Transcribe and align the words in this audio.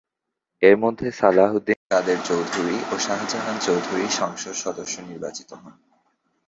এর 0.61 0.75
মধ্যে 0.77 1.07
সালাহ 1.11 1.49
উদ্দিন 1.55 1.79
কাদের 1.89 2.19
চৌধুরী 2.25 2.77
ও 2.91 2.95
শাহজাহান 2.97 3.57
চৌধুরী 3.61 4.05
সংসদ 4.11 4.55
সদস্য 4.55 4.95
নির্বাচিত 5.01 5.49
হন। 5.53 5.73